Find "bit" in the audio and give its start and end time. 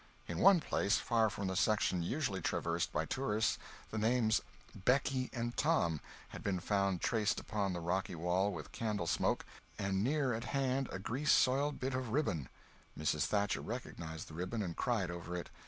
11.79-11.93